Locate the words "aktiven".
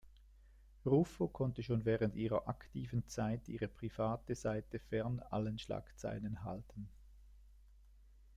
2.47-3.07